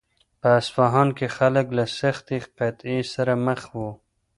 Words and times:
په 0.41 0.49
اصفهان 0.59 1.09
کې 1.17 1.27
خلک 1.37 1.65
له 1.77 1.85
سختې 1.99 2.37
قحطۍ 2.55 2.97
سره 3.13 3.33
مخ 3.45 3.61
وو. 3.77 3.91